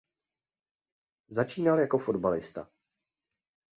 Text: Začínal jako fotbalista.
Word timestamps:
Začínal 1.27 1.79
jako 1.79 1.97
fotbalista. 1.99 2.67